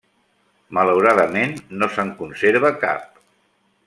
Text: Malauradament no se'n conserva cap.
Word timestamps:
Malauradament 0.77 1.53
no 1.81 1.91
se'n 1.97 2.13
conserva 2.25 2.73
cap. 2.87 3.21